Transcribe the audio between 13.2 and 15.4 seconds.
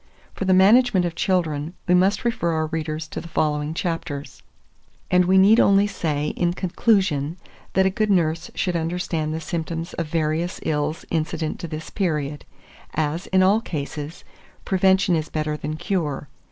in all cases, prevention is